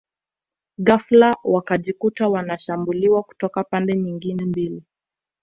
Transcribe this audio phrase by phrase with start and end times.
[0.77, 4.83] Ghafla wakajikuta wanashambuliwa kutoka pande nyingine mbili